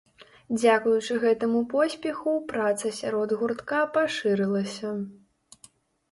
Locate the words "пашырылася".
3.99-4.95